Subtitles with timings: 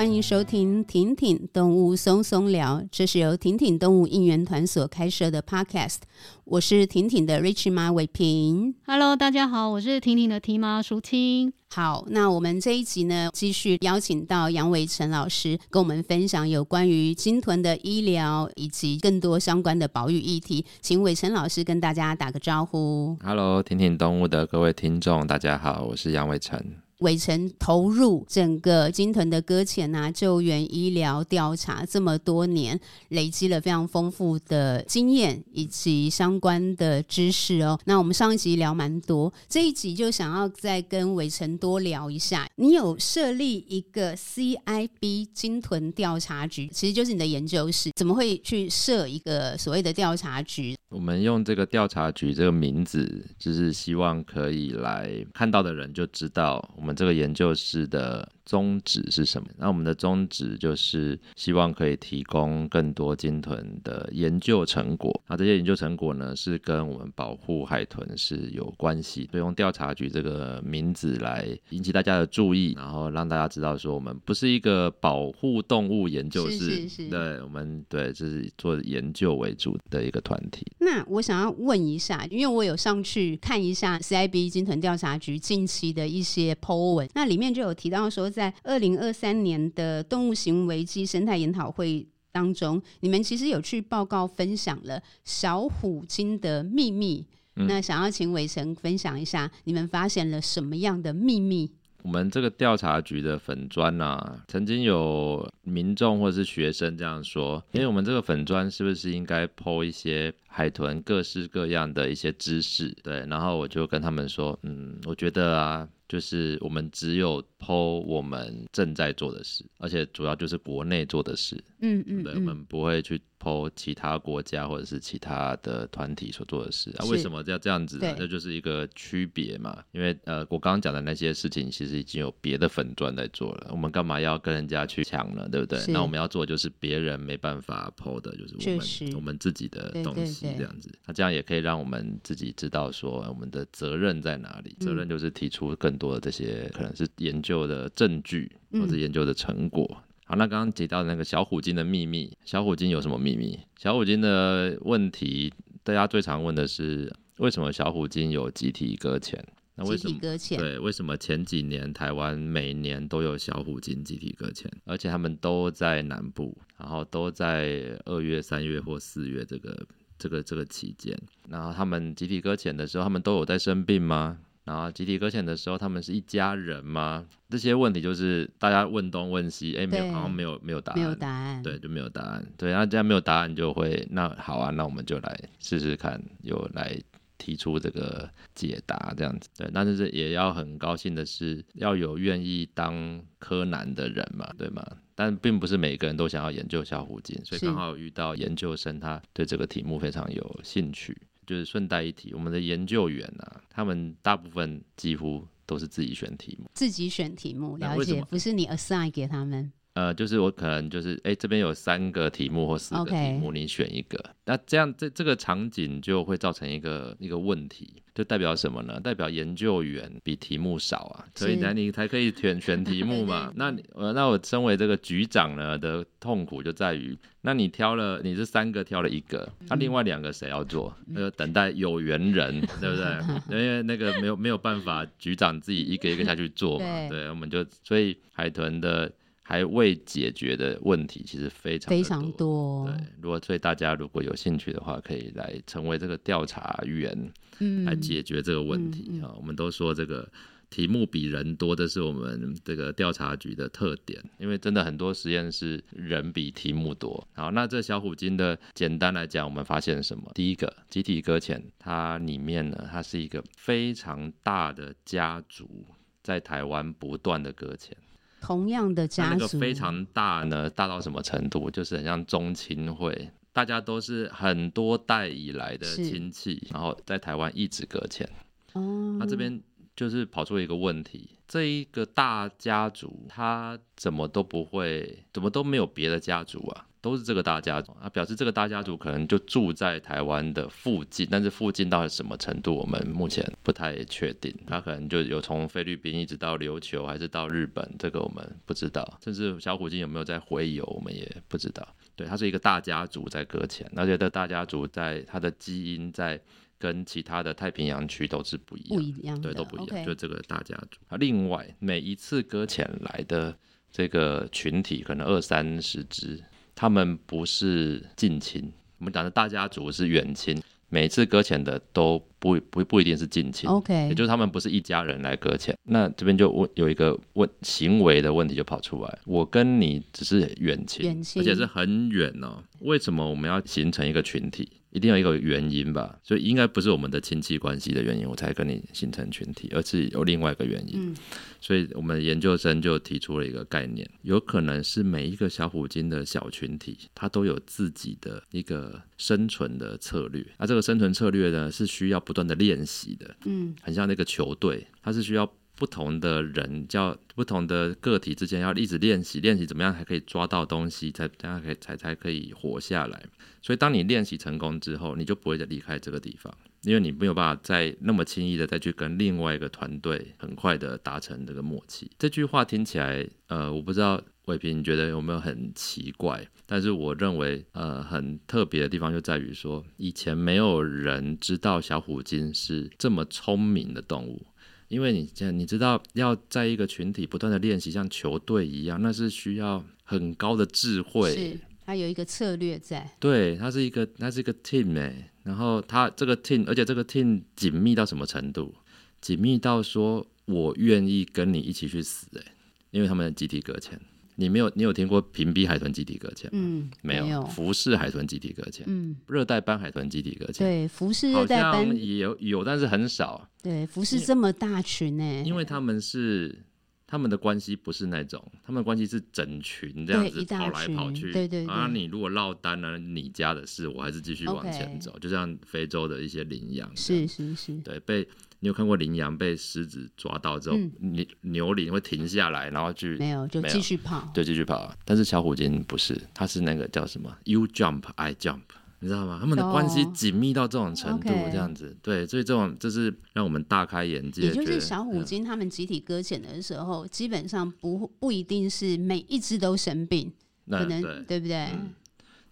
[0.00, 5.98] 欢迎收听婷婷动物松松聊，这是由婷婷动物应援团所开设的 Podcast。
[6.44, 8.74] 我是婷婷的 Rich 妈伟平。
[8.86, 11.52] Hello，大家好，我是婷婷的 T 妈淑清。
[11.68, 23.14] 好，那我们这一集呢，继续邀请到杨伟成老师跟我们分享有关于鲸豚的医疗以及更多相关的保育议题，请伟成老师跟大家打个招呼。
[23.22, 26.58] Hello，婷婷动物的各位听众，大家好，我是杨伟成。
[27.00, 32.78] 伟成投入整个金豚的搁浅啊、救援、医疗调查这么多年，
[33.08, 37.78] 累积了非常丰富的经验以及相关的知识哦。
[37.86, 42.46] 那我们上一集聊蛮多，这一集就想要再跟伟成多聊一下。
[42.56, 50.76] 你有设立一个 CIB 金豚调查局，其实就是你的研究室，怎么会去设一个所谓的调查局？
[50.90, 56.89] 我们用这个调查局这个名字，就是希望可以来看到的人就知道我们。
[56.94, 59.46] 这个研究室的宗旨是什么？
[59.56, 65.22] 那我们的宗旨就是希望可以提供更多鲸豚的研究成果。
[65.28, 69.28] 那这些研究成果呢，是跟我们保护海豚是有关系。
[69.30, 80.66] 所以用调查局这个名字来引起大家的注意，然后让大家知道说，我们不是一个保护动物研究室，是是是对，我们对，这是做研究为主的一个团体。
[80.80, 97.26] 那我想要问一下，因为我有上去看一下 CIB 鲸豚调查局近期的一些 po 文，那里面就有提到说，在二零二三年的动物行为及生态研讨会当中，你们其实有去报告分享了小虎鲸的秘密。
[97.56, 101.70] 嗯、那想要请伟成分享一下，你们发现了什么样的秘密？
[102.02, 112.88] 我们这个调查局的粉专啊，曾经有民众或是学生这样说，因为我们这个粉砖是不是应该 po 一些海豚各式各样的一些知识？
[113.02, 115.86] 对，然后我就跟他们说，嗯，我觉得啊。
[116.10, 121.56] 就是我们只有 po 我们正在做的事，而且主要就是国内做的事。
[121.78, 126.94] 嗯嗯，对，我们不会去 po 其他国家或者是其他的团体所做的事。
[126.98, 128.14] 啊，为什么要这样子呢？
[128.18, 129.82] 这就是一个区别嘛。
[129.92, 133.68] 因为呃，我刚刚讲的那些事情，其实已经有别的粉钻在做了。
[133.70, 135.48] 我们干嘛要跟人家去抢呢？
[135.50, 135.80] 对不对？
[135.88, 140.92] 那我们要做的就是别人没办法 po 的，就是我们我们自己的东西这样子。
[141.06, 144.76] 那这样也可以让我们自己知道说我们的责任在哪里。
[144.80, 149.86] 责任就是提出更多的这些可能是研究的证据或者研究的成果。
[149.90, 153.58] 嗯、好，那刚刚提到的那个小虎鲸的秘密，小虎鲸有什么秘密？
[153.76, 155.52] 小虎鲸的问题，
[155.82, 159.44] 大家最常问的是为什么小虎鲸有集体搁浅？
[159.74, 160.56] 那为什么搁浅？
[160.56, 169.84] 对，为什么前几年台湾每年都有小虎鲸集体搁浅，而且他们都在南部，然后都在二月、三月或四月这个
[170.16, 174.38] 这个这个期间，然后他们集体搁浅的时候，他们都有在生病吗？
[174.70, 177.26] 然后集体搁浅的时候，他们是一家人吗？
[177.48, 182.46] 这些问题就是大家问东问西，哎，没有，好像没有没有答案，没有答案，对，就没有答案。
[182.56, 186.96] 对，那这样没有答案就会，那好啊，那我们就来试试看，有来
[187.36, 189.48] 提出这个解答这样子。
[189.56, 194.86] 对，但是也要很高兴的是，要有愿意当柯南的人嘛，对吗？
[195.16, 201.20] 但并不是每个人都想要研究小虎鲸，所以刚好遇到研究生，他对这个题目非常有兴趣。
[201.50, 209.72] 就是顺带一提，我们的研究员啊，他们大部分几乎都是自己选题目，自己选题目，了解，不是你 assign 给他们。
[209.94, 214.22] 呃，就是我可能就是，哎、欸，这边有三个题目或四个题目.你选一个。
[214.44, 219.00] 那这样这这个场景就会造成一个一个问题，就代表什么呢？
[219.00, 223.52] 代表研究员比题目少啊，所以呢，你才可以选选题目嘛。
[223.56, 230.96] 那你呃，那我身为这个局长呢的痛苦就在于，那你挑了，你是三个挑了一个，那、另外两个谁要做？
[231.08, 233.20] 那个等待有缘人，对不对？
[233.50, 236.84] 因为那个没有没有办法，局长自己一个一个下去做嘛。
[237.08, 239.10] 对，对，我们就所以海豚的。
[239.50, 242.86] 还未解决的问题其实非常非常多。
[242.86, 249.34] 对，如果所以大家如果有兴趣的话，可以来成为这个调查员，嗯，来解决这个问题啊、嗯嗯。
[249.38, 250.30] 我们都说这个
[250.70, 254.22] 题目比人多，这是我们这个调查局的特点。
[254.38, 257.26] 因为真的很多实验室人比题目多。
[257.32, 260.30] 好，那这小虎鲸的简单来讲，我们发现什么？
[260.32, 265.84] 第一个，集体搁浅，它里面呢，它是一个非常大的家族
[266.22, 267.96] 在台湾不断的搁浅。
[268.40, 271.70] 同样的家族，那个非常大呢，大到什么程度？
[271.70, 278.28] 就是很像宗亲会，大家都是很多代以来的亲戚，然后在台湾一直搁浅。
[278.72, 279.60] 哦，那这边
[280.00, 286.86] 就是跑出一个问题，这一个大家族他怎么都不会，怎么都没有别的家族啊？
[287.02, 294.50] 都是这个大家族啊，表示这个大家族可能就住在台湾的附近，但是附近到什么程度，我们目前不太确定。
[294.66, 299.18] 他可能就有从菲律宾一直到琉球，还是到日本，这个我们不知道。
[299.22, 301.86] 甚至小虎鲸有没有在洄游，我们也不知道。
[302.16, 306.40] 对，他是一个大家族在搁浅，而且这大家族在他的基因在
[306.80, 310.04] 跟其他的太平洋区都是不一样，不一样，对，都不一样。
[310.04, 310.98] 就这个大家族。
[311.08, 313.54] 啊，另外每一次搁浅来的
[313.92, 316.42] 这个群体，可能二三十只。
[316.74, 320.58] 他们不是近亲，我们讲的大家族是远亲。
[320.92, 325.76] 每次搁浅的都不不不一定是近亲，OK，也就是他们不是一家人来搁浅。
[325.84, 332.60] 那这边就问有一个问行为的问题就跑出来，我跟你只是远亲，远亲，而且是很远哦。
[332.80, 334.68] 为什么我们要形成一个群体？
[334.90, 340.94] 一定有一个原因吧，所以应该不是我们的亲戚关系的原因，我才跟你形成群体，而是有另外一个原因。
[340.96, 341.16] 嗯，
[341.60, 350.44] 所以我们研究生就提出了一个概念，有可能是每一个小虎鲸的小群体，它都有自己的一个生存的策略。
[350.58, 353.36] 那这个生存策略呢，是需要不断的练习的。
[353.44, 355.50] 嗯，很像那个球队，它是需要。
[355.80, 363.24] 不同的人叫不同的个体之间要一直练习，练习怎么样才可以抓到东西，才这样可以才才可以活下来。
[363.62, 372.10] 所以当你练习成功之后，你就不会再离开这个地方，因为你没有办法再那么轻易的再去跟另外一个团队很快的达成这个默契。
[372.18, 376.46] 这句话听起来，呃，我不知道伟平你觉得有没有很奇怪？
[376.66, 384.46] 但是我认为，呃，很特别的地方就在于说，以前没有人知道小虎鲸是这么聪明的动物。
[384.90, 391.32] 因为你这样，你知道要在一个群体不断的练习，像球队一样，那是需要很高的智慧。
[391.32, 393.08] 是，它有一个策略在。
[393.20, 398.74] 对，它是一个，它是一个 team 哎，然后它这个 team，而且这个 team 紧密到什么程度？
[399.20, 402.42] 紧密到说我愿意跟你一起去死哎，
[402.90, 403.96] 因为他们的集体搁浅。
[404.36, 406.58] 你没有，你有听过屏蔽海豚集体搁浅吗？
[406.62, 407.24] 嗯，没有。
[407.24, 407.44] 没有。
[407.46, 413.48] 福氏海豚集体搁浅，嗯，热带斑海豚集体搁浅，对，服饰热带斑也有有，但是很少。
[413.62, 415.42] 对，服饰这么大群呢？
[415.44, 416.64] 因为他们是
[417.06, 421.32] 他们的关系不是那种，他们的关系是整群这样子跑来跑去。
[421.32, 421.66] 对对，对。
[421.66, 425.10] 啊，你如果落单了，你家的事，我还是继续往前走。
[425.12, 425.18] Okay.
[425.18, 428.26] 就像非洲的一些羚羊，是是是，对被。
[428.60, 434.94] 你有看过羚羊被狮子抓到之后，牛、嗯、牛羚会停下来，然后去没有就继续跑，对，继续跑。
[435.04, 438.60] 但是小虎鲸不是，它是那个叫什么？You jump, I jump，
[438.98, 439.38] 你知道吗？
[439.40, 441.86] 他们的关系紧密到这种程度，这样子。
[441.86, 441.94] Oh.
[442.02, 444.42] 对，所以这种就是让我们大开眼界。
[444.42, 450.30] 也就是小虎鲸他们集体搁浅的时候，基本上不不一定是每一只都生病，
[450.68, 451.56] 可能对，对不对？
[451.72, 451.94] 嗯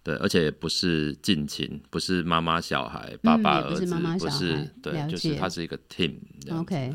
[0.01, 6.15] 对，而且也不是近亲，不是妈妈小孩，爸爸儿子，嗯、不是，不是对，就是它是一个 team。
[6.49, 6.93] OK，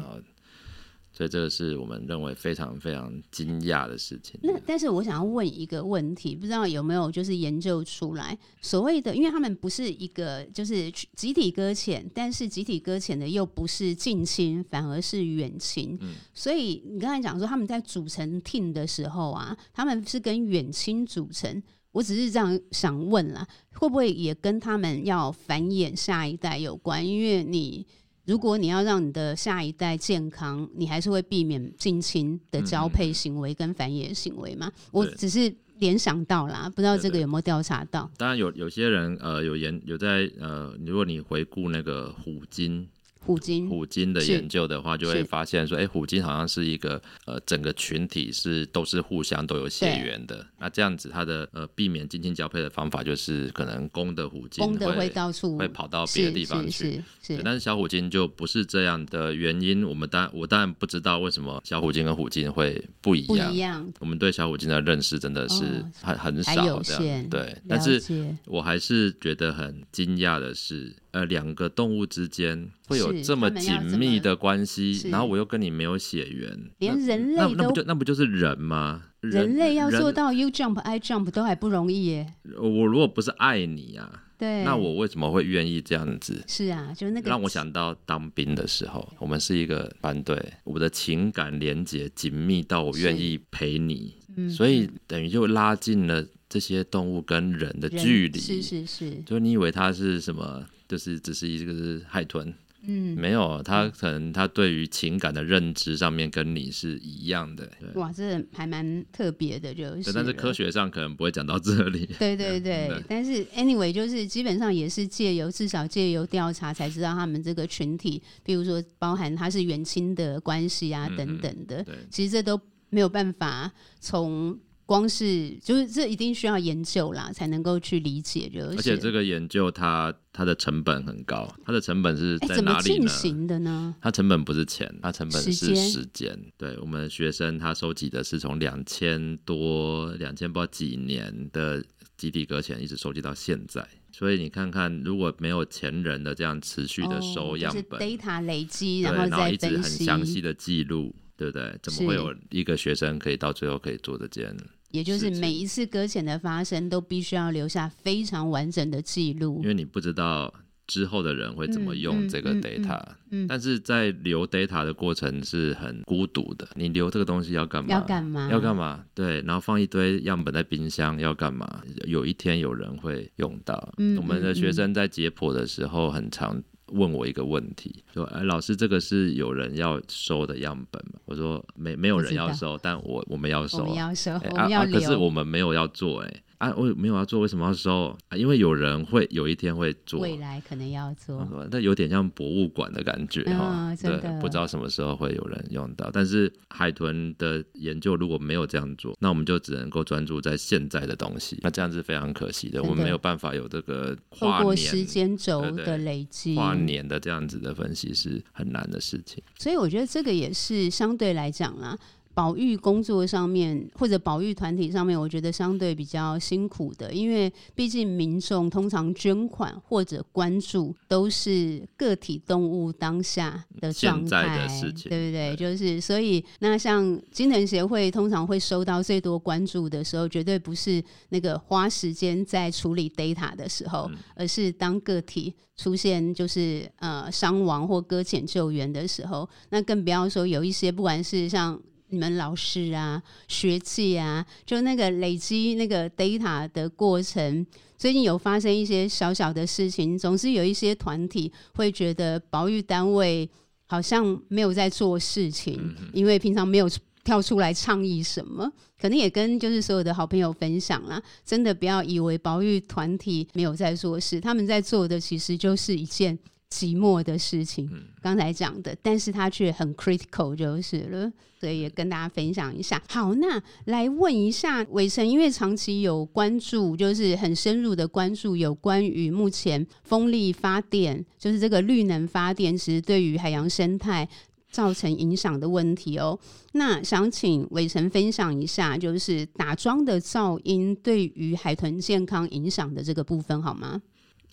[1.12, 4.41] 所以这个是我们认为非常非常惊讶的事情。
[4.43, 15.97] 那但是我想要问一个问题，不知道有没有就是研究出来所谓的，因为他们不是一个就是集体搁浅，但是集体搁浅的又不是近亲，反而是远亲。
[16.00, 21.62] 嗯，所以你刚才讲说他们在组成 team 的时候啊，他们是跟远亲组成。
[21.94, 27.06] 我只是这样想问啦，会不会也跟他们要繁衍下一代有关？
[27.06, 27.87] 因为你
[28.25, 34.67] 如果你要让你的下一代健康，你还是会避免近亲的交配行为跟繁衍行为嘛？
[34.67, 38.11] 嗯、我只是联想到啦，不知道这个有没有调查到？
[38.17, 42.88] 当然有，有些人呃有研有在呃，如果你回顾那个虎鲸。
[43.25, 50.47] 虎鲸虎鲸的研究的话，就会发现说，哎，虎鲸好像是一个呃，整个群体是都是互相都有血缘的。
[50.59, 57.43] 那这样子，它的呃避免近亲交配的方法就是，可能公的虎鲸公的会到处会跑到别的地方去，是是，是，是。
[57.45, 59.85] 但是小虎鲸就不是这样的原因。
[59.85, 63.49] 我们当我当然不知道为什么小虎鲸跟虎鲸会不一样。
[63.49, 63.93] 不一样。
[64.00, 65.64] 我们对小虎鲸的认识真的是
[66.02, 67.57] 很、哦、很少这样，对。
[67.69, 68.02] 但是
[68.45, 70.95] 我还是觉得很惊讶的是。
[71.14, 79.00] 呃，两个动物之间会有这么紧密的关系，然后我又跟你没有血缘，连人类都那，那不就那不就是人吗？
[79.21, 82.35] 人类要做到 you jump I jump 都还不容易耶。
[82.59, 86.42] 我如果不是爱你啊，对，那我为什么会愿意这样子？
[86.49, 94.16] 是啊，就那个让我想到当兵的时候，我们是一个班队，我的情感连接紧密到我愿意陪你，
[94.50, 98.40] 所以等于就拉近了这些动物跟人的距离。
[98.40, 100.66] 是是是，就你以为它是什么？
[100.88, 107.67] 就是只是一个是海豚，嗯，没有，他可能他对于情感的认知上面跟你是一样的。
[107.95, 110.12] 哇，这还蛮特别的，就是。
[110.12, 112.05] 但是科学上可能不会讲到这里。
[112.19, 122.61] 对对对，对但是 anyway 就是基本上也是借由至少借由调查才知道他们这个群体，比如说包含他是远亲的关系啊等等的，嗯、其实这都
[122.91, 124.59] 没有办法从。
[124.87, 128.49] 光是就是这一定需要研究啦，才能够去理解。
[128.49, 132.99] 就是，而且这个研究它它的成本很高，它的成本是在哪里呢？
[132.99, 133.95] 进行的呢？
[134.00, 136.38] 它成本不是钱，它成本是时间。
[136.59, 141.83] 对，我们学生他收集的是从两千多两千不知道几年的
[142.17, 143.87] 集体搁浅，一直收集到现在。
[144.12, 151.14] 所以你看看，如果没有前人的这样持续的收样本，哦就是、data 累积，然后再一直很详细的记录。
[151.37, 151.79] 对不对？
[151.83, 154.55] 怎么会有一个学生可以到最后可以做这件？
[154.91, 160.55] 也就是每一次搁浅的发生，都必须要留下非常完整的记录，因为你不知道
[160.87, 162.99] 之后的人会怎么用这个 data。
[163.00, 166.69] 嗯嗯嗯嗯、但是在留 data 的过程是很孤独的。
[166.76, 167.91] 你留这个东西要干嘛？
[167.91, 168.49] 要干嘛？
[168.53, 169.05] 要干嘛？
[169.14, 171.83] 对，然后放一堆样本在冰箱要干嘛？
[172.07, 173.93] 有一天有人会用到。
[173.97, 176.62] 嗯、我们的学生在解剖的时候很常。
[176.88, 185.00] 问我一个问题，说：“哎，老师，这个是有人要收的样本吗？”我说：“没，没有人要收，但我我们要收，我们要收，哎、我们要留、啊啊。
[185.00, 188.16] 可是我们没有要做、欸，哎。”啊，我没有要做，为什么要收？
[188.28, 191.46] 啊，因为有人会有一天会做，未来可能要做。
[191.70, 196.11] 那有点像博物馆的感觉哈、哦，对，不知道什么时候会有人用到。
[196.12, 201.58] 但是海豚的研究如果没有这样做，那我们就只能够专注在现在的东西。
[201.62, 209.42] 那这样是非常可惜的，我们没有办法有这个跨年时间轴的累积，跨年的这样子的分析是很难的事情。
[209.58, 211.99] 所以我觉得这个也是相对来讲啦。
[212.35, 224.67] 保育工作上面，或者保育团体上面，我觉得相对比较辛苦的，因为毕竟民众通常捐款或者关注都是个体动物当下的状态，
[225.09, 225.57] 对不对？
[225.57, 241.81] 就是所以，那像鲸豚协会通常会收到最多关注的时候，绝对不是那个花时间在处理 data 的时候，而是当个体出现就是呃伤亡或搁浅救援的时候，那更不要说有一些不管是像。
[242.14, 247.66] 你们老师啊，学界啊，就那个累积那个 data 的过程，
[247.99, 253.50] 最近有发生一些小小的事情，总是有一些团体会觉得保育单位
[253.87, 256.88] 好像没有在做事情，嗯、因为平常没有
[257.25, 261.21] 跳出来倡议什么，可能也跟就是所有的好朋友分享啦。
[261.44, 266.38] 真的不要以为保育团体没有在做事，他们在做的其实就是一件。
[266.75, 267.88] 寂寞的事情，
[268.21, 273.00] 刚才讲的，但是他却很 critical 就是了，所以也跟大家分享一下。
[273.09, 284.28] 好，那来问一下伟成，因为长期有关注，就是很深入的关注有关于目前风力发电，就是这个绿能发电，其实对于海洋生态
[284.73, 286.37] 造成影响的问题哦。
[286.73, 294.02] 那想请伟成分享一下，就是打桩的噪音对于海豚健康影响的这个部分，好吗？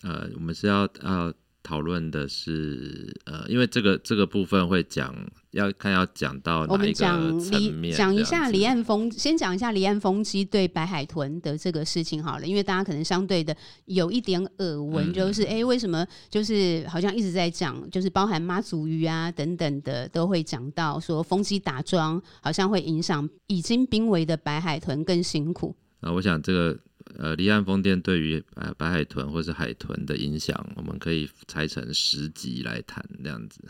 [0.04, 1.34] 呃，我们是要呃。
[1.62, 5.14] 讨论的是，呃，因为这个这个部分会讲，
[5.52, 7.96] 要看要讲到哪一个层面。
[7.96, 25.76] 讲一下离岸风，先讲一下离岸风机对白海豚的这个事情好了，因为大家可能相对的有一点耳闻，就是哎、嗯，为什么就是好像一直在讲，就是包含妈祖鱼啊等等的，都会讲到说风机打桩好像会影响已经濒危的白海豚更辛苦。
[26.00, 26.78] 啊，我想这个。
[27.18, 33.60] 呃，离岸风电对于呃白海豚或是海豚的影响，我们可以拆成十集来谈，这样子。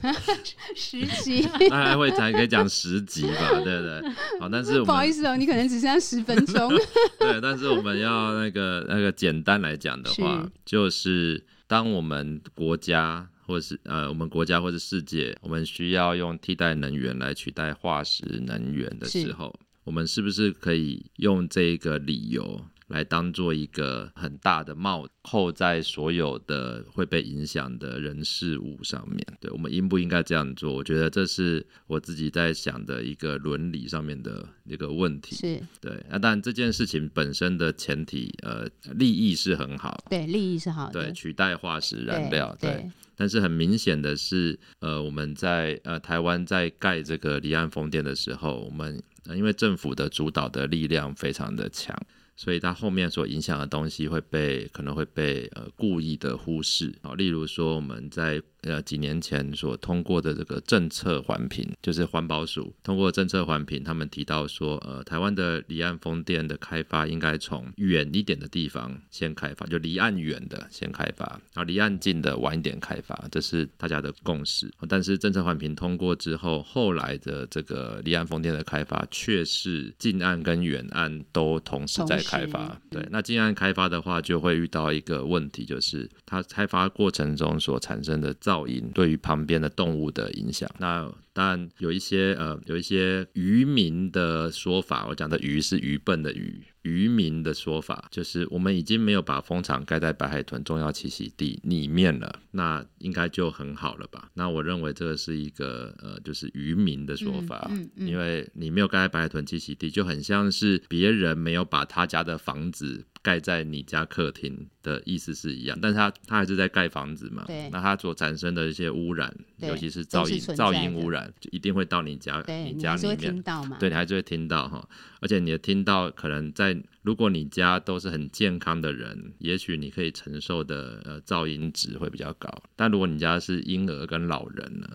[0.76, 4.10] 十集， 大概会才可以讲十集吧，对不对？
[4.38, 6.70] 好，但是不好意思哦，你可能只剩下十分钟。
[7.18, 19.54] 对，但是我们要那个那个简单来讲的话，是就是当我们国家或是呃我们国家或是世界，我们需要用替代能源来取代化石能源的时候。
[19.82, 29.24] 我们是不是可以用这个理由来当做一个很大的帽扣在所有的会被影响的人事物上面？
[29.40, 30.74] 对，我们应不应该这样做？
[30.74, 35.36] 我觉得这是我自己在想的一个伦理上面的一个问题。
[35.36, 36.04] 是，对。
[36.10, 42.70] 那当然这件事情本身的前提，呃，利益是很好，对，利益是好的，对，取代化石燃料，对。
[42.72, 48.98] 对但是很明显的是，呃，我们在呃台湾在盖这个离岸风电的时候，我们
[49.36, 51.94] 因为政府的主导的力量非常的强，
[52.42, 56.90] 所以它后面所影响的东西会被可能会被呃故意的忽视。
[57.02, 71.24] 好，例如说我们在呃几年前所通过的这个政策环评，就是环保署通过政策环评，他们提到说，呃，台湾的离岸风电的开发应该从远一点的地方先开发，就离岸远的先开发，
[71.54, 74.70] 然后离岸近的晚一点开发，这是大家的共识。
[74.88, 82.80] 但是政策环评通过之后，后来的这个离岸风电的开发却是近岸跟远岸都同时在开发。
[82.90, 90.68] 对，那近岸开发的话，就会遇到一个问题，就是它开发过程中所产生的噪音对于旁边的动物的影响。
[90.78, 96.60] 那当然有一些呃，有一些渔民的说法，我讲的鱼是愚笨的鱼。
[96.82, 104.30] 渔民的说法就是，我们已经没有把蜂场盖在白海豚重要栖息地里面了，那应该就很好了吧？
[104.32, 123.42] 那我认为这个是一个呃，就是渔民的说法，嗯嗯嗯、因为你没有盖在白海豚栖息地，就很像是别人没有把他家的房子盖在你家客厅的意思是一样，但是他他还是在盖房子嘛，对，那他所产生的一些污染，尤其是噪音噪音污染，就一定会到你家你家里面，
[123.78, 124.88] 对，你还是会听到哈，
[125.20, 126.76] 而且你的听到可能在。
[127.02, 132.50] 如果你家都是很健康的人，也许你可以承受的呃噪音值会比较高。
[132.76, 134.86] 但如果你家是婴儿跟老人呢？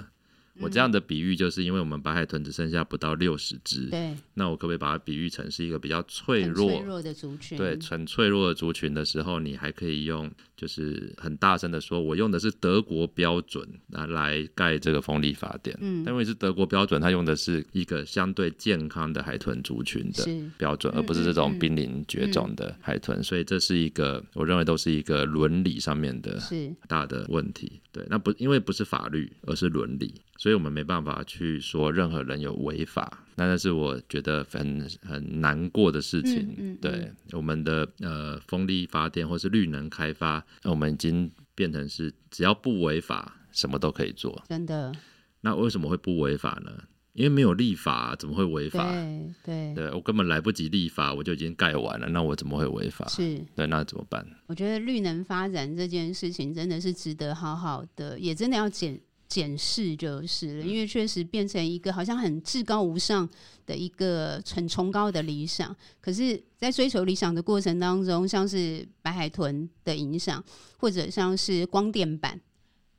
[0.60, 7.58] 我这样的比喻，就是因为我们白海豚只剩下不到六十只，对，那我可不可以把它比喻成是一个比较脆弱、脆弱的族群？
[7.58, 15.78] 对，很脆弱的族群的时候，你还可以用，就是很大声的说，我用的是德国标准来来盖这个风力发电。
[15.82, 20.26] 嗯，但因为是德国标准，它用的是一个相对健康的海豚族群的
[20.58, 26.40] 标准，而不是这种濒临绝种的海豚，所以这是一个我认为都是一个伦理上面的
[26.88, 27.82] 大的问题。
[27.92, 30.14] 对，那不因为不是法律，而是伦理。
[30.38, 36.38] 所以我们没办法去说任何人有违法，那那是我觉得很很难过的事情。
[36.40, 44.44] 嗯嗯嗯、对我们的呃风力发电或是绿能开发，我们已经变成是只要不违法，什么都可以做。
[44.48, 44.94] 真的？
[45.42, 46.72] 那为什么会不违法呢？
[47.14, 48.92] 因为没有立法，怎么会违法？
[48.92, 53.08] 对对，对我根本来不及立法，我就已经盖完了，那我怎么会违法？
[53.08, 54.26] 是对，那怎么办？
[54.48, 59.00] 我觉得绿能发展这件事情真的是值得好好的，也真的要检。
[59.28, 63.28] 检视就是了，因为确实变成一个好像很至高无上
[63.66, 70.44] 的一个很崇高的理想，可是，在追求理想的过程当中，像是白海豚的影响，
[70.78, 72.40] 或者像是光电板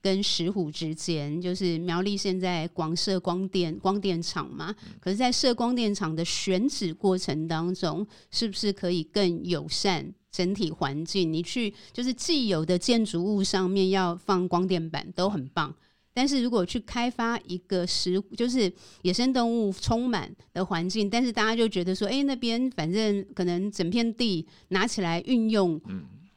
[0.02, 11.32] 跟石虎之间，就是苗栗现在广设光电光电厂嘛，可是，在设光电厂的选址过程当中，是不是可以更友善整体环境？
[11.32, 15.74] 你去就是既有的建筑物上面要放光电板都很棒。
[16.16, 25.78] 但是如果去开发一个食，就是野生动物充满的环境，但是大家就觉得说，哎、那边反正可能整片地拿起来运用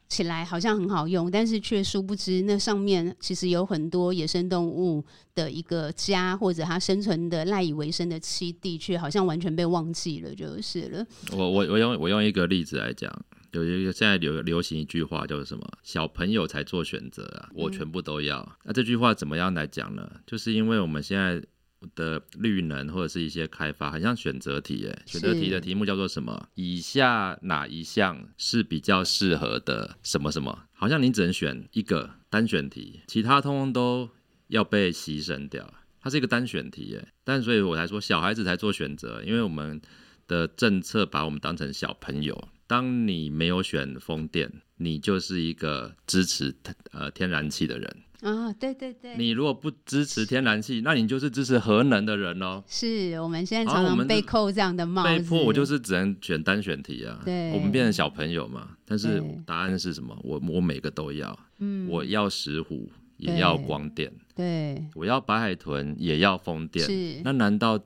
[0.06, 5.02] 起来好像很好用，但是却殊不知那上面其实有很多野生动物
[5.34, 11.06] 的一个家，或者它生存的赖以为生的栖地，却好像完全被忘记了，就是了。
[11.32, 13.10] 我我我用我用一个例子来讲。
[13.52, 15.66] 有一个现在流流行一句话叫做什么？
[15.82, 18.40] 小朋友才做选择啊，我全部都要。
[18.40, 20.20] 嗯、那这句话怎么样来讲呢？
[20.26, 21.42] 就是因为我们现在
[21.94, 26.48] 的绿能或者是一些开发，很像选择题，哎，选择题的题目叫做什么？
[26.54, 29.96] 以下哪一项是比较适合的？
[30.02, 30.66] 什么什么？
[30.72, 34.10] 好像你只能选一个单选题，其他通通都
[34.48, 35.72] 要被牺牲掉。
[36.02, 39.80] 它是一个单选题，耶，但所以我才说小孩子才做选择，因为我们
[40.26, 42.48] 的政策把我们当成小朋友。
[42.70, 46.54] 当你没有选风电，你就是一个支持
[46.92, 49.16] 呃天然气的人啊、哦，对对对。
[49.16, 52.62] 你如果不支持天然气，那你就是支持核能的人哦。
[52.68, 55.08] 是我们现在常常被扣这样的帽子。
[55.08, 57.20] 被迫我就是只能选单选题啊。
[57.24, 58.68] 对，我们变成小朋友嘛。
[58.84, 60.16] 但是答案是什么？
[60.22, 61.36] 我我每个都要。
[61.58, 64.12] 嗯，我要石虎，也要光电。
[64.36, 66.86] 对，我要白海豚，也要风电。
[66.86, 67.80] 是，那难道？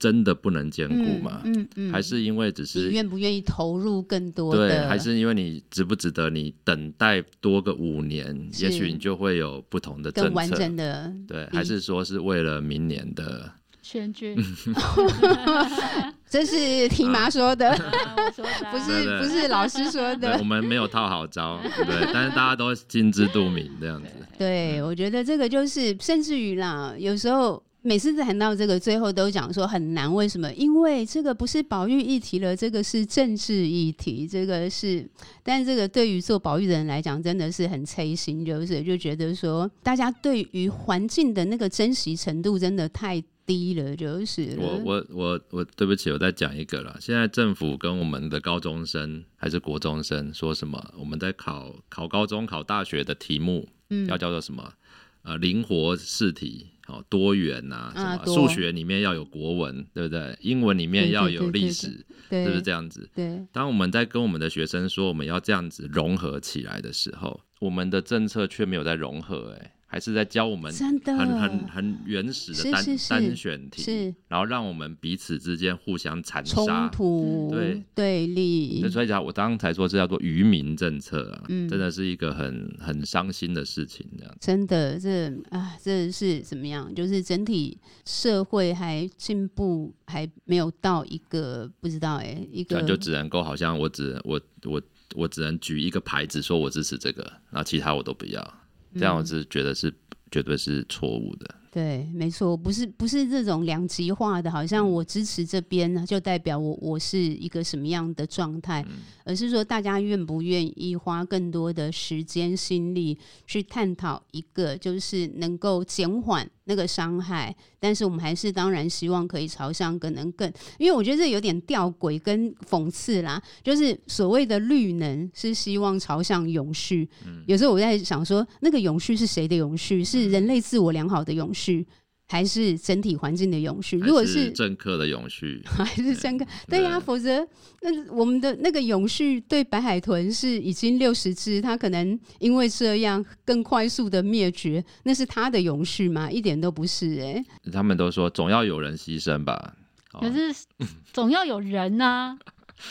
[0.00, 1.42] 真的不能兼顾吗？
[1.44, 4.68] 嗯嗯，嗯，还是因为只是你愿不愿意投入更多的？
[4.68, 10.28] 对，还是因为你值不值得你等待多个五年，也许你就会有不同的政策。
[10.30, 14.34] 更完整的对，还是说是为了明年的选举？
[16.30, 17.70] 这是提妈说的，
[18.72, 20.38] 不是不是老师说的。
[20.38, 24.08] 我们没有套好招，对，但是大家都心知肚明这样子。
[24.38, 27.62] 对，嗯、我觉得这个就是，甚至于啦，有时候。
[27.82, 30.52] 每次谈到这个，最后都讲说很难，为什么？
[30.52, 35.08] 因为这个不是保育议题了，这个是政治议题，这个是，
[35.42, 44.56] 但这个对于做保育的人来讲，真的是很催心，就是就觉得说，大家对于环境的那个珍惜程度真的太低了，就是。
[44.58, 46.98] 我我我我对不起，我再讲一个了。
[47.00, 50.92] 现在政府跟我们的高中生还是国中生说什么？
[50.98, 54.74] 我们在考考高中、考大学的题目，嗯，要叫做什么？
[55.22, 56.68] 呃灵活试题。
[56.90, 60.36] 哦，多元呐、啊，什么数学里面要有国文，对不对？
[60.40, 63.08] 英文里面要有历史，是不是这样子？
[63.14, 63.46] 对。
[63.52, 69.72] 当我们在跟我们的学生说我们要这样子融合起来的时候，我们的政策却没有在融合、欸，哎。
[69.92, 71.00] 还是在教我们很
[71.36, 78.88] 很很原始的单单选题，是然后让我们彼此之间互相残杀、冲突、对对立。
[78.88, 84.06] 所以讲，我刚才说这叫做愚民政策啊，嗯、真的是一个很很伤心的事情。
[84.16, 86.94] 这样真的，这啊，这是怎么样？
[86.94, 87.76] 就是整体
[88.06, 94.80] 社会还进步还没有到一个不知道哎、欸，一个就只能够好像我只我我
[95.16, 98.59] 我只能举一个牌子说我支持这个，然后其他我都不要。
[98.94, 99.92] 这样我是觉得是
[100.30, 101.59] 绝对是错误的。
[101.70, 130.02] 对，没错，不是不是这种两极化的，好像我支持这边呢就代表我我是一个什么样的状态，嗯、而是说大家愿不愿意花更多的时间心力去探讨一个，就是能够减缓那个伤害，但是我们还是当然希望可以朝向可能更，因为我觉得这有点吊诡跟讽刺啦，就是所谓的绿能是希望朝向永续，嗯、有时候我在想说，那个永续是谁的永续？
[130.02, 131.59] 是人类自我良好的永续？
[131.60, 131.86] 续
[132.26, 133.98] 还是整体环境的永续？
[133.98, 136.46] 如果是政客的永续， 还是政客？
[136.68, 137.46] 对呀、啊，否则
[137.82, 146.30] 那我们的那个永续对白海豚是已经六十只，它可能因为这样更快速的灭绝，那是它的永续吗？
[146.30, 147.44] 一点都不是哎、欸。
[147.72, 149.74] 他们都说总要有人牺牲吧，
[150.12, 150.54] 可是
[151.12, 152.38] 总要有人 呐、啊。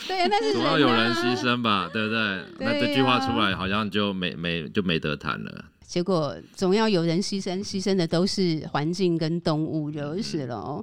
[0.06, 2.18] 对，但是、啊、总要有人牺牲吧，对不对？
[2.58, 5.64] 对啊、那这句话出来，好像就没没就没得谈了。
[5.90, 10.80] 结果总要有人牺牲，牺牲的都是环境跟动物就是了。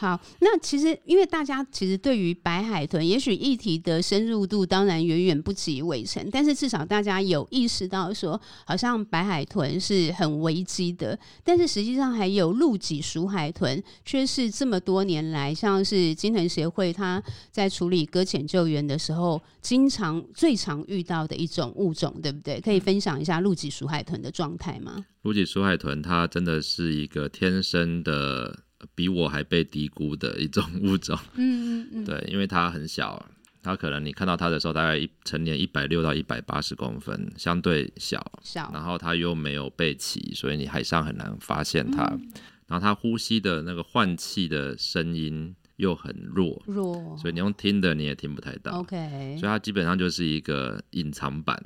[0.00, 22.60] 好，那其实因为大家其实对于白海豚，也许议题的深入度当然远远不及伟成，但是至少大家有意识到说，好像白海豚是很危机的，但是实际上还有露脊鼠海豚，却是这么多年来，像是金豚协会它在处理搁浅救援的时候，经常最常遇到的一种物种，对不对？
[22.60, 25.04] 可以分享一下露脊鼠海豚的状态吗？
[25.22, 28.60] 露脊鼠海豚它真的是一个天生的。
[28.94, 33.24] 比我还被低估的一种物种， 嗯嗯嗯，对，因为它很小，
[33.62, 42.04] 它可能你看到它的时候，大概一成年一百六到一百八十公分，相对小，小，然后它又没有背鳍，所以你海上很难发现它。
[42.04, 42.30] 嗯、
[42.68, 48.78] 然后它呼吸的那个换气的声音又很弱，弱，所以你用听的你也听不太到。
[48.78, 51.60] OK，所以它基本上就是一个隐藏版，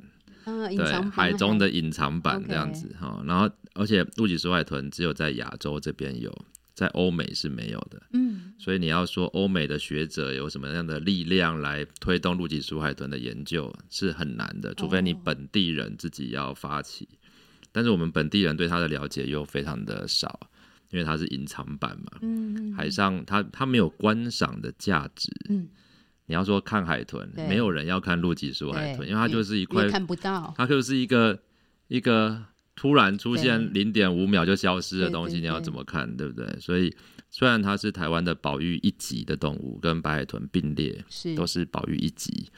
[0.46, 3.22] 嗯、对，海中的隐藏版这样子哈。
[3.26, 6.32] 然后，而且露脊鼠海豚只有在亚洲这边有。
[6.74, 17.06] 在欧美是没有的，嗯，所以你要说欧美的学者有什么样的力量来推动露脊鼠海豚的研究是很难的，除非你本地人自己要发起。
[17.12, 17.16] 哦、
[17.72, 20.48] 但是我们本地人对它的了解又非常的少，
[20.90, 25.68] 因为它是隐藏版嘛，嗯，海上它它没有观赏的价值，嗯，
[26.24, 27.46] 你要说看海豚，对。
[27.46, 31.38] 没有人要看露脊鼠海豚，因为它就是一块看不到，它就是一个
[31.88, 32.46] 一个。
[32.82, 36.58] 突然出现零点五秒就消失的东西，你要怎么看，对不对？
[36.58, 36.92] 所以
[37.30, 42.50] 虽然它是台湾的保育一级的动物，跟白海豚并列，是都是保育一级，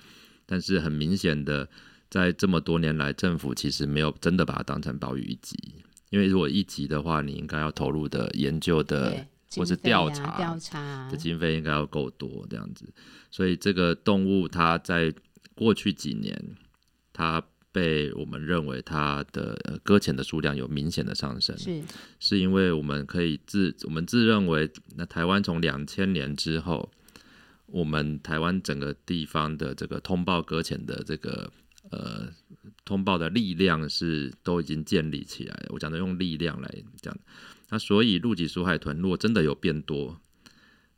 [0.47, 1.69] 但是很明显的，
[2.09, 5.59] 在这么多年来，政府其实没有真的把它当成保育一级。
[6.09, 12.91] 因为如果一级的话，你应该要投入的研究的或是调查调查的经费应该要够多，这样子。
[13.31, 15.13] 所以这个动物它在
[15.55, 16.43] 过去几年，
[17.13, 17.45] 它。
[17.75, 21.83] 被我们认为它的搁浅的数量有明显的上升，是
[22.21, 26.89] 是因为我们可以自我们自认为，那台湾从两千年之后，
[27.67, 31.51] 我们台湾整个地方的这个通报搁浅的这个
[31.91, 32.29] 呃
[32.85, 35.71] 通报的力量是都已经建立起来了。
[35.71, 37.19] 我讲的用力量来讲，
[37.71, 40.21] 那所以陆脊鼠海豚如果真的有变多，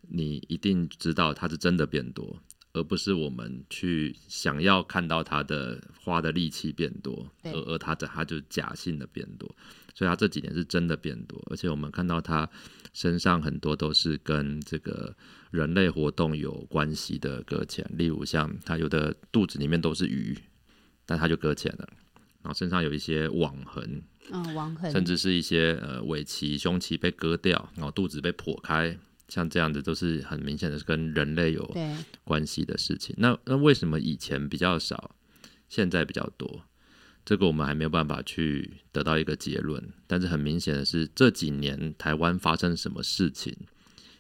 [0.02, 2.42] 你一定知道它是真的变多。
[2.76, 9.50] 而不是我们去想要看到它的花的力气变多，而而它的它就假性的变多，
[9.94, 12.46] 所以它这几年是真的变多，而且我们看到它
[12.92, 15.16] 身上很多都是跟这个
[15.50, 20.36] 人类活动有关系的搁浅，例如像它有的肚子里面都是鱼，
[21.06, 21.88] 但它就搁浅了，
[22.42, 28.98] 然后身上有一些网痕，嗯，网痕，甚至是一些呃尾鳍、胸鳍被割掉，然后肚子被剖开。
[29.28, 31.74] 像这样子都是很明显的是跟人类有
[32.22, 33.14] 关系的事情。
[33.18, 35.16] 那那为什么以前比较少，
[35.68, 36.62] 现在比较多？
[37.24, 39.82] 这个我们还没有办法去得到一个结论。
[40.06, 43.52] 但是很明显的是这几年台湾发生什么事情，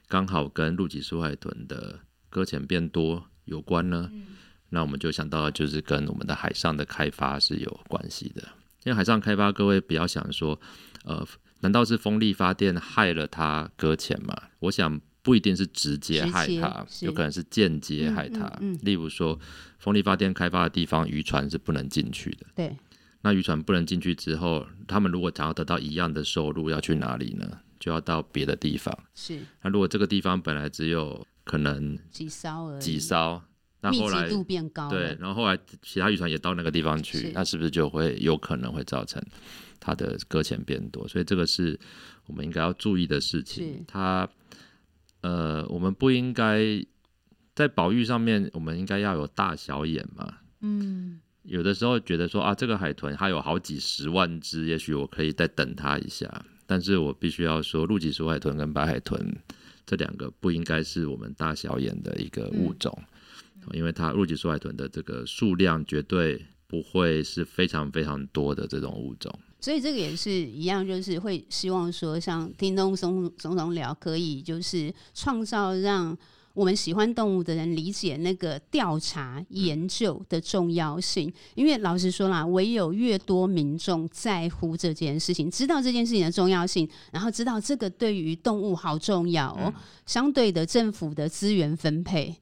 [0.08, 4.10] 刚好跟陆脊鼠海豚的搁浅变多有关呢？
[4.12, 4.26] 嗯、
[4.70, 8.42] 那我们就想到就是跟我们的海上的开发是有关系的。
[8.82, 10.60] 因为海上开发，各位不要想说，
[11.04, 11.24] 呃。
[11.60, 14.36] 难道是风力发电害了他搁浅吗？
[14.60, 18.44] 我想不一定是直接害他，有可能是间接害他。
[18.60, 19.38] 嗯嗯嗯、例如说，
[19.78, 22.46] 风力发电开发的地方渔船是不能进去的。
[22.54, 22.76] 对，
[23.22, 27.58] 那渔船不能进去之后，他们如果想要得到一样的收入，要去哪里呢？
[27.78, 28.96] 就要到别的地方。
[29.14, 29.38] 是。
[29.62, 33.42] 那如果这个地方本来只有可能几艘而已，几艘，
[33.80, 39.22] 那后来密度变高，对，然后后来其他渔船也到那个地方去，那是不是就会有可能会造成
[39.80, 41.06] 它的搁浅变多？
[41.08, 41.78] 所以这个是
[42.26, 43.84] 我们应该要注意的事情。
[43.86, 44.28] 它
[45.20, 46.84] 呃，我们不应该
[47.54, 50.38] 在保育上面，我们应该要有大小眼嘛。
[50.60, 56.44] 嗯，有的时候觉得说啊，这个海豚它有好几十万只，也许我可以再等它一下。
[56.66, 59.36] 但是我必须要说，露脊鼠海豚跟白海豚
[59.84, 62.92] 这两个不应该是我们大小眼的一个物种。
[62.98, 63.06] 嗯
[63.72, 69.36] 因为它露脊鼠海豚的这个数量绝对不会是非常非常多的这种物种，
[69.66, 76.16] 所以这个也是一样，就是会希望说，像听众松松松聊，可以就是创造让
[76.54, 81.32] 我们喜欢动物的人理解那个调查研究的重要性。
[81.56, 89.74] 因为老实说啦，唯有越多民众在乎这件事情，知道这件事情的重要性，然后知道这个对于动物好重要哦，
[90.06, 92.32] 相对的政府的资源分配。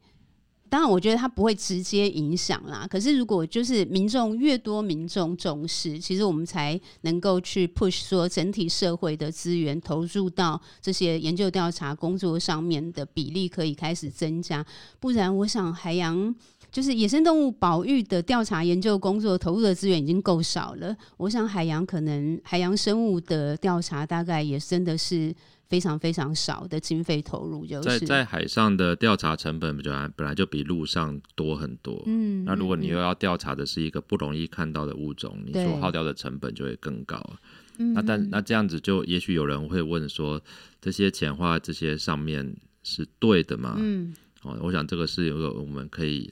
[0.71, 2.85] 当然，我觉得它不会直接影响啦。
[2.91, 14.65] 可是，如果就是民众越多，民众重视，其实我们才能够去 push 说整体社会的资源投入到这些研究调查工作上面的比例可以开始增加。
[14.99, 16.35] 不然，我想海洋
[16.73, 20.97] 就是野生动物保育的调查研究工作投入的资源已经够少了。
[21.19, 25.33] 我想海洋可能海洋生物的调查大概也真的是。
[25.69, 32.03] 非常非常少的经费投入，就是在在海上的调查成本本来本来就比陆上多很多。
[32.07, 37.19] 嗯，那如果你又要调查的是一个不容易看到的物种，嗯、你所耗掉的成本就会更高。
[37.77, 40.41] 对那但那这样子就也许有人会问说，
[40.81, 43.75] 这些钱花这些上面是对的吗？
[43.79, 46.31] 嗯，哦，我想这个是有个我们可以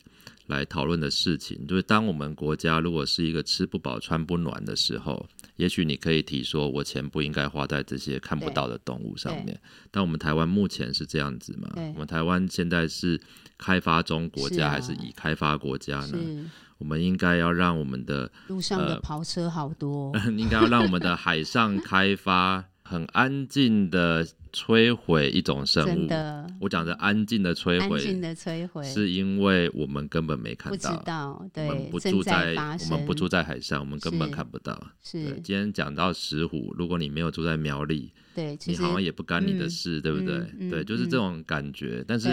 [0.52, 5.26] 来讨论的事情，就是当我们国家如果是一个吃不饱穿不暖的时候。
[5.56, 9.60] 也许你可以提说，我钱不应该花在这些看不到的动物上面。
[9.92, 11.70] 但我们台湾目前是这样子嘛？
[11.94, 13.20] 我们台湾现在是
[13.58, 16.18] 开发中国家还是已开发国家呢？
[16.18, 24.26] 啊、我们应该要让我们的路上的跑车好多，呃、 应该要让我们的海上开发很安静的。
[24.54, 34.78] 摧毁一种生物，真的，我讲的安静的摧毁，安静的摧毁，是因为我们根本没看到，不知道，对，我们不住在，在我们不住在海上，我们根本看不到。
[35.02, 40.36] 是，是今天讲到石虎，如果你没有住在苗栗，对，你好像也不干你的事，嗯、对不对？
[40.60, 42.00] 嗯、对，就是这种感觉。
[42.00, 42.28] 嗯、但是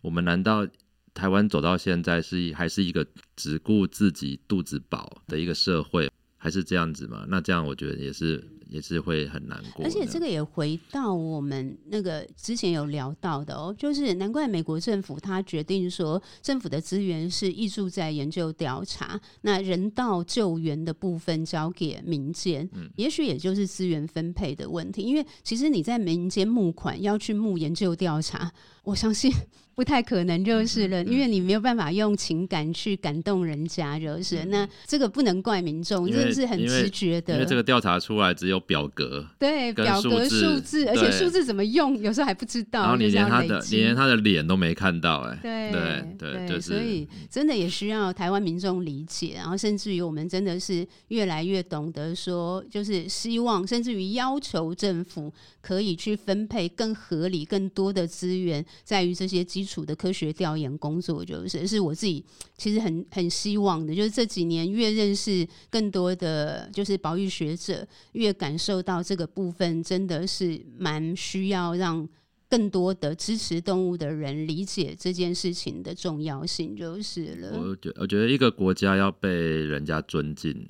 [0.00, 0.66] 我们难道
[1.14, 7.24] 台湾走到现在是还是一个只顾自己肚子饱的一个社会，还是这样子吗？
[7.28, 8.44] 那这样我觉得也是。
[8.70, 28.52] 也是会很难过，而且这个也回到我们那个之前有聊到的哦，就是难怪美国政府他决定说，政府的资源是挹注在研究调查，那人道救援的部分交给民间，嗯，也许也就是资源分配的问题，因为其实你在民间募款要去募研究调查，
[28.84, 29.32] 我相信。
[29.80, 37.32] 不太可能就是了，因为你没有办法用情感去感动人家，就是那这个不能怪民众，真的是很直觉的。
[37.32, 42.82] 因为这个调查出来只有表格，对表格数字，而且数字怎么用，有时候还不知道。
[42.82, 45.72] 然后你连他的，你连他的脸都没看到，哎，对
[46.18, 59.69] 对对，所以真的也需要台湾民众理解，然后甚至于我们真的是越来越懂得说，就是希望甚至于要求政府可以去分配更合理、更多的资源，在于这些基础。
[59.70, 62.24] 处的科学调研工作，就是是我自己
[62.56, 72.08] 其实很很希望的，就是这几年越认识更多的就是保育学者，越感受到这个部分真的是蛮需要让
[72.48, 77.56] 更多的支持动物的人理解这件事情的重要性，就是了。
[77.56, 80.66] 我觉我觉得一个国家要被人家尊敬，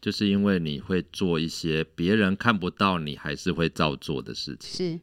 [0.00, 4.70] 就是因为你会做一些别人看不到，你还是会照做的事情。
[4.94, 5.00] 是。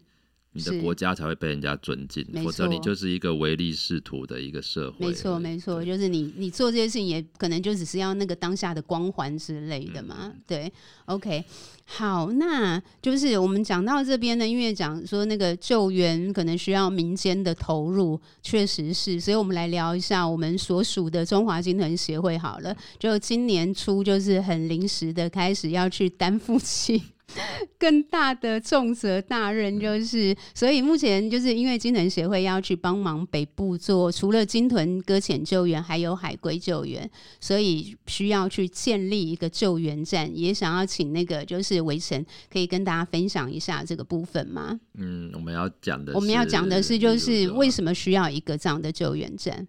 [0.58, 5.08] 你的国家才会被人家尊敬，否则你就是一个唯利是图的一个社会。
[5.08, 10.16] 没错，没错，就是你，你做这些事情也可能就只是要那个当下的光环之类的嘛。
[10.24, 10.72] 嗯、对
[11.06, 11.44] ，OK，
[11.86, 22.76] 好，那就是我们讲到这边呢，因为讲说那个救援可能需要民间的投入，确实是，所以我们来聊一下我们所属的中华鲸豚协会好了。
[22.98, 27.02] 就今年初就是很临时的开始要去担负起。
[27.78, 37.10] 更大的重责大任，就是所以目前就是因为金屯协会要去帮忙北部做，除了金屯搁浅救援，还有海龟救援，
[37.40, 44.80] 所以需要去建立一个救援站，也想要请那个就是维辰可以跟大家分享一下这个部分吗？
[44.98, 49.68] 嗯，我们要讲的，我们要讲的是，就是为什么需要一个这样的救援站？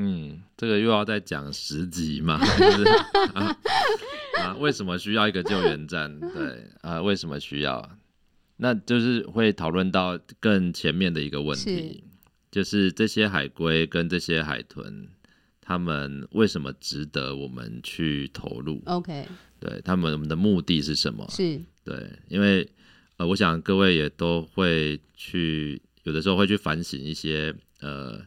[0.00, 2.38] 嗯，这个又要再讲十集嘛？
[2.56, 2.84] 就是
[3.34, 3.56] 啊，
[4.38, 6.20] 啊，为什么需要一个救援站？
[6.20, 7.98] 对啊，为什么需要？
[8.58, 12.04] 那就是会讨论到更前面的一个问题，是
[12.52, 15.08] 就是这些海龟跟这些海豚，
[15.60, 19.26] 他们为什么值得我们去投入？OK，
[19.58, 21.26] 对他们，我们的目的是什么？
[21.28, 22.68] 是对，因为
[23.16, 28.22] 呃，我想各位也都会去，有的时候会去反省一些呃。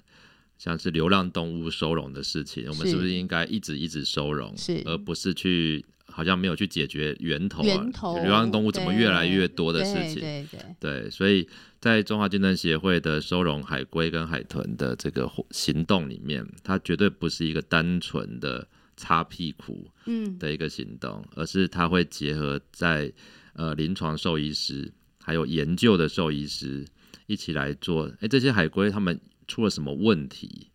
[0.64, 7.66] 像是流浪动物收容的事情，我们是不是应该一直一直收容，是而不是去好像没有去解决源头啊？
[7.66, 10.20] 源头流浪动物怎么越来越多的事情？
[10.20, 23.12] 对对，对，所以在中华鲸豚协会的收容海龟跟海豚的这个行动里面，它绝对不是一个单纯的擦屁股嗯的一个行动，嗯、而是它会结合在
[23.54, 24.94] 呃临床兽医师
[25.24, 26.86] 还有研究的兽医师
[27.26, 28.06] 一起来做。
[28.06, 29.20] 哎、欸，这些海龟他们。
[29.52, 30.70] 出了什么问题？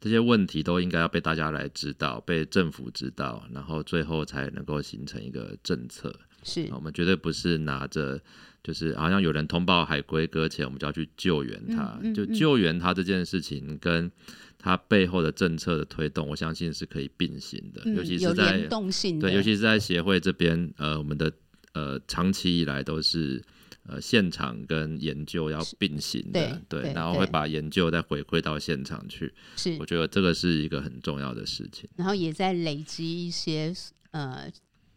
[0.00, 6.12] 这些问题都应该要被大家来知道，被政府知道，然后最后才能够形成一个政策。
[6.42, 8.20] 是，我们绝对不是拿着，
[8.62, 11.98] 就是好像有人通报海龟搁浅，我们就要去救援它。
[12.02, 14.10] 嗯嗯嗯、就救援它这件事情，跟
[14.58, 17.82] 它背后的政策的推动，我相信是可以并行的。
[17.84, 18.68] 嗯、尤其是在
[19.20, 21.32] 对，尤其是在协会这边，呃，我们的
[21.72, 23.40] 呃长期以来都是。
[23.88, 29.32] 呃，现场跟研究要并行的，对，对，然后会把研究再回馈到现场去。
[29.56, 31.88] 是，我觉得这个是一个很重要的事情。
[31.94, 33.72] 然后也在累积一些
[34.10, 34.50] 呃，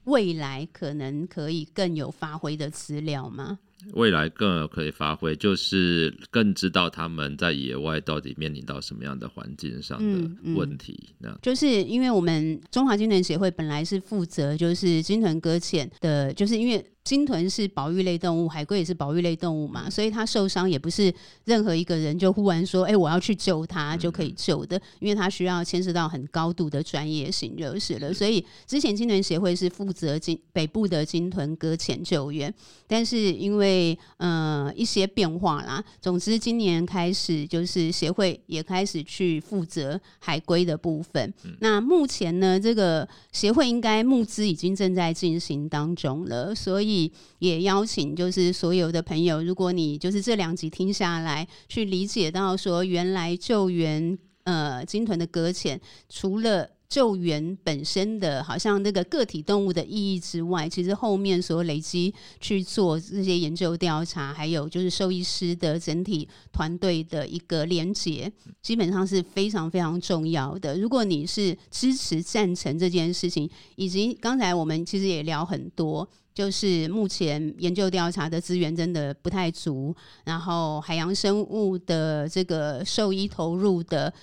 [0.06, 3.60] 未来可能可以更有发挥的资料吗？
[3.94, 11.10] 未来更可以发挥，就是更知道他们在野外到底面临到什么样的环境上的问题。
[11.20, 16.84] 那、嗯嗯、就是因为我们中华鲸豚协会本来是负责就是军团搁浅的，就是因为。
[17.10, 21.12] 鲸豚是保育类动物，海龟也是保育类动物嘛，所以它受伤也不是
[21.46, 28.14] 任何一个人就忽然说，哎、欸，我要去救它就可以救的，因为它需要牵涉到很高度的专业性就是了。
[28.14, 32.54] 所以之前鲸豚协会是负责鲸北部的鲸豚搁浅救援，
[32.86, 41.34] 但是因为呃一些变化啦，总之今年开始就是协会也开始去负责海龟的部分。
[41.60, 46.99] 那目前呢，这个协会应该募资已经正在进行当中了，所以。
[47.38, 68.32] 也邀请就是所有的朋友，如果你就是这两集听下来，去理解到说，原来救援呃鲸豚的搁浅，除了救援本身的好像那个个体动物的意义之外，其实后面所累积去做这些研究调查，还有就是兽医师的整体团队的一个连结，
[68.64, 70.80] 基本上是非常非常重要的。
[70.80, 76.10] 如果你是支持赞成这件事情，以及刚才我们其实也聊很多。
[76.40, 84.14] 就是目前研究调查的资源真的不太足，然后海洋生物的这个兽医投入的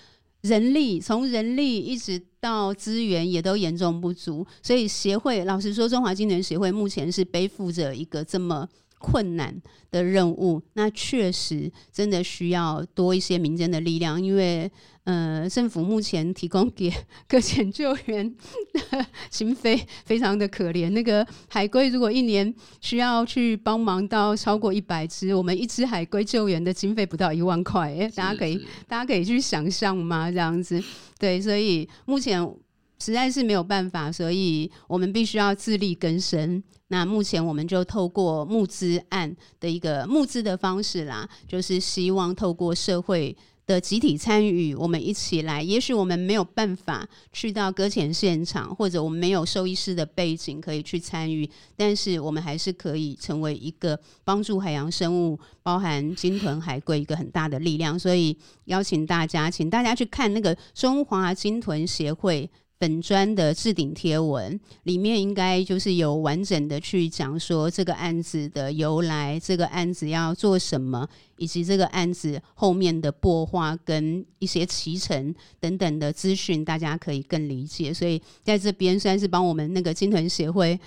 [0.40, 8.66] 人力，从人力一直到资源也都严重不足，所以协会老实说，中华鲸豚协会目前是背负着一个这么
[9.07, 9.55] 困难
[9.90, 14.69] 的任务，那确实真的需要多一些民间的力量，因为。
[15.07, 16.92] 呃，政府目前提供给
[17.29, 18.29] 搁浅救援
[18.90, 20.90] 的 经费非常的可怜。
[20.90, 28.57] 那个海龟如果一年需要去帮忙到超过一百只，我们一只海龟救援的经费不到一万块，哎，大家可以
[28.88, 30.29] 大家可以去想象吗？
[30.29, 30.83] 这样子，
[31.21, 32.45] 对，所以目前
[32.98, 36.62] 实在是没有办法，所以我们必须要自力更生。
[36.88, 43.37] 那目前我们就透过募资案的一个募资的方式啦，就是希望透过社会。
[43.66, 45.61] 的集体参与，我们一起来。
[45.61, 57.98] 也许我们没有办法去到搁浅现场，或者我们没有兽医师的背景可以去参与，但是我们还是可以成为一个帮助海洋生物，包含鲸豚、海龟一个很大的力量。
[57.98, 62.48] 所以邀请大家，请大家去看那个中华鲸豚协会。
[62.79, 71.09] 本专的置顶贴文里面应该就是有完整的去讲说这个案子的由来，这个案子要做什么，
[71.39, 77.95] 以及这个案子后面的擘画跟一些期程等等的资讯，大家可以更理解。
[77.95, 80.79] 所以在这边算是帮我们那个鲸豚协会，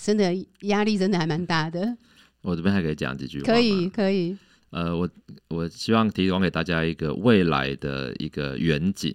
[0.00, 1.96] 真的压力真的还蛮大的。
[2.42, 3.46] 我这边还可以讲几句话？
[3.46, 4.36] 可以，可以。
[4.70, 5.08] 呃，我
[5.48, 9.14] 我希望提供给大家一个未来的一个远景。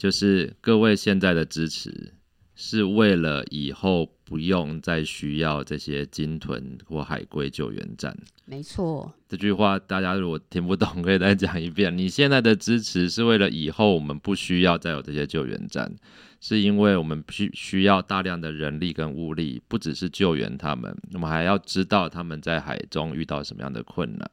[0.00, 2.14] 就是各位现在的支持
[2.54, 8.16] 是为了以后不用再需要这些鲸豚或海龟救援站。
[8.46, 11.94] 没错，这句话大家如果听不懂，可以再讲一遍。
[11.94, 15.94] 你现在的支持是为了以后我们不需要再有这些救援站，
[16.40, 24.30] 是因为我们需需要大量的人力跟物力，不只是救援他们，我们还要知道他们在海中遇到什么样的困难。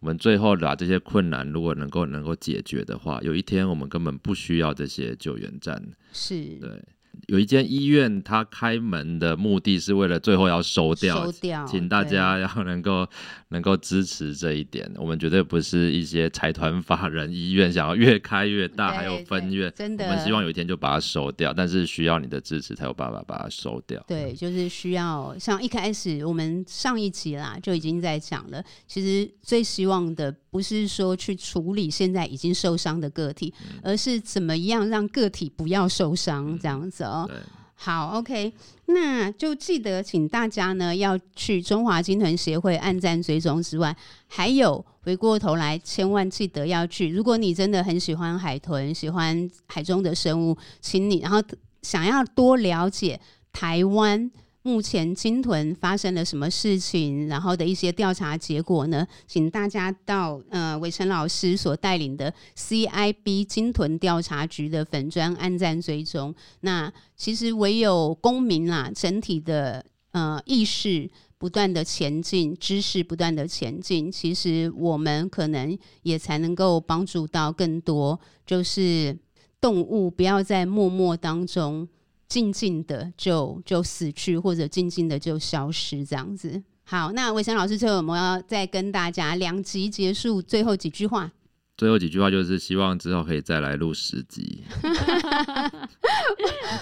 [0.00, 5.82] 我们最后把这些困难如果能够能够解决的话，有一天我们根本不需要这些救援站。
[6.12, 6.82] 是，对。
[7.28, 13.08] 有一间医院，它开门的目的是为了最后要收掉，收掉，请大家要能够
[13.48, 14.90] 能够支持这一点。
[14.96, 24.04] 我们绝对不是一些财团法人医院，想要越开越大，还有分院，真的，我们希望有一天就把它收掉，但是需要你的支持才有办法把它收掉。
[24.08, 37.04] 对，就是需要像一开始我们上一集啦就已经在讲了，其实最希望的不是说去处理现在已经受伤的个体，嗯、而是怎么样让个体不要受伤这样子。
[37.04, 37.30] 哦，
[37.78, 38.52] 好，OK，
[38.86, 43.94] 那就记得请大家呢要去中华鲸豚协会暗赞追踪之外，
[44.26, 47.10] 还有回过头来千万记得要去。
[47.10, 51.40] 如果你真的很喜欢海豚，喜欢海中的生物，请你然后
[51.82, 53.20] 想要多了解
[53.52, 54.30] 台湾。
[54.66, 57.28] 目前金豚发生了什么事情？
[57.28, 59.06] 然后的一些调查结果呢？
[59.24, 66.34] 请大家到呃伟成老师所带领的 CIB 金豚调查局的粉砖按赞追踪。
[66.62, 71.08] 那其实唯有公民啦，整体的呃意识
[71.38, 79.16] 不断的前进，知识不断的前进，其实我们可能也才能够帮助到更多，就是
[79.60, 81.86] 动物不要在默默当中。
[82.28, 86.62] 静静的就就死去，或者静静的就消失，这样子。
[86.84, 91.32] 好，那伟翔老师最后有没有要再跟大家两集结束最后几句话？
[91.76, 94.64] 最后几句话就是希望之后可以再来录十集。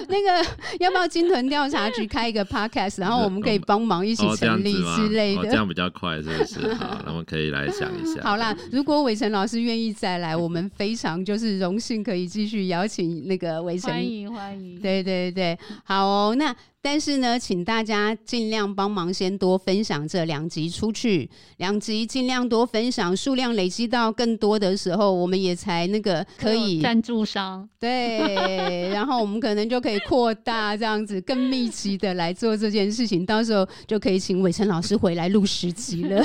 [0.08, 6.72] 那个要不要金屯调查局开一个 podcast，然后我们可以帮忙一起成立之类的，哦，这样比较快，是不是？
[6.74, 8.20] 好，那我们可以来想一下。
[8.22, 13.90] 好啦，如果伟成老师愿意再来，我们非常就是荣幸可以继续邀请那个伟成。
[13.90, 14.80] 欢迎欢迎。
[14.80, 16.54] 对对对，好哦，那。
[16.84, 36.22] 但是呢，请大家尽量帮忙先多分享这两集出去，两集尽量多分享，数量累积到更多的时候，我们也才那个可以赞助商对， 然后我们可能就可以扩大这样子更密集的来做这件事情，到时候就可以请伟成老师回来录十集了。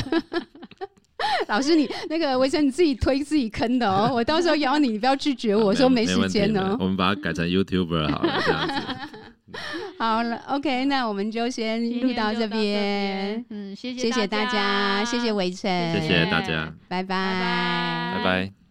[1.48, 6.76] 老师你，你那个伟成你自己推自己坑的哦，我到时候邀你，你不要拒绝我说没时间哦。
[6.82, 9.19] 我们把它改成 YouTuber 好了，这样子。
[9.98, 13.44] 好了，OK，那我们就先录到这边。
[13.50, 18.18] 嗯，谢谢，谢谢大家，谢谢伟成，谢谢大家，拜拜，拜拜。
[18.18, 18.69] 拜拜。